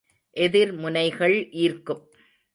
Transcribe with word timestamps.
எதிர் 0.35 0.73
முனைகள் 0.73 1.49
ஈர்க்கும். 1.51 2.03